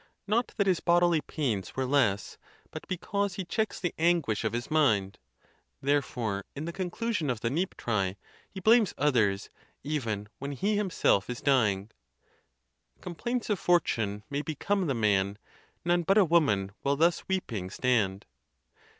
not 0.25 0.47
that 0.57 0.65
his 0.65 0.79
bodily 0.79 1.21
pains 1.21 1.75
were 1.75 1.85
less, 1.85 2.39
but 2.71 2.87
because 2.87 3.35
he 3.35 3.45
checks 3.45 3.79
the 3.79 3.93
anguish 3.99 4.43
of 4.43 4.51
his 4.51 4.71
mind. 4.71 5.19
Therefore, 5.79 6.43
in 6.55 6.65
the 6.65 6.73
conclusion 6.73 7.29
of 7.29 7.41
the 7.41 7.51
Niptre, 7.51 8.15
he 8.49 8.59
blames 8.59 8.95
others, 8.97 9.51
even 9.83 10.27
when 10.39 10.53
he 10.53 10.75
himself 10.75 11.29
is 11.29 11.39
dying: 11.39 11.91
Complaints 12.99 13.47
of 13.51 13.59
fortune 13.59 14.23
may 14.27 14.41
become 14.41 14.87
the 14.87 14.95
man, 14.95 15.37
None 15.85 16.01
but 16.01 16.17
a 16.17 16.25
woman 16.25 16.71
will 16.83 16.95
thus 16.95 17.19
weeping 17.27 17.69
stand. 17.69 18.25